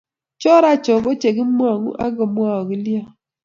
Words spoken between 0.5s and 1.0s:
racho